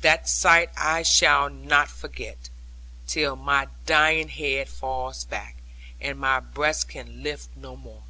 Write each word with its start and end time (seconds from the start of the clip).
That 0.00 0.26
sight 0.30 0.70
I 0.78 1.02
shall 1.02 1.50
not 1.50 1.90
forget; 1.90 2.48
till 3.06 3.36
my 3.36 3.66
dying 3.84 4.30
head 4.30 4.66
falls 4.70 5.24
back, 5.26 5.56
and 6.00 6.18
my 6.18 6.40
breast 6.40 6.88
can 6.88 7.22
lift 7.22 7.50
no 7.54 7.76
more. 7.76 8.04